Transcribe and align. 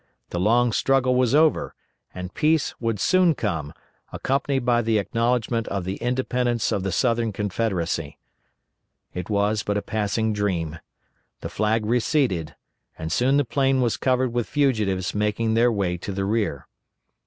The 0.31 0.39
long 0.39 0.71
struggle 0.71 1.13
was 1.13 1.35
over, 1.35 1.75
and 2.11 2.33
peace 2.33 2.73
would 2.81 2.99
soon 2.99 3.35
come, 3.35 3.71
accompanied 4.11 4.65
by 4.65 4.81
the 4.81 4.97
acknowledgment 4.97 5.67
of 5.67 5.85
the 5.85 5.97
independence 5.97 6.71
of 6.71 6.81
the 6.81 6.91
Southern 6.91 7.31
Confederacy. 7.31 8.17
It 9.13 9.29
was 9.29 9.61
but 9.61 9.77
a 9.77 9.81
passing 9.83 10.33
dream; 10.33 10.79
the 11.41 11.49
flag 11.49 11.85
receded, 11.85 12.55
and 12.97 13.11
soon 13.11 13.37
the 13.37 13.45
plain 13.45 13.79
was 13.79 13.95
covered 13.95 14.33
with 14.33 14.47
fugitives 14.49 15.13
making 15.13 15.53
their 15.53 15.71
way 15.71 15.97
to 15.97 16.11
the 16.11 16.25
rear. 16.25 16.65